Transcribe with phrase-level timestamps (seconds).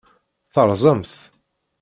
[0.53, 1.11] Terẓam-t.